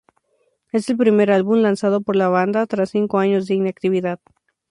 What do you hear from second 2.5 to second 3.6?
tras cinco años de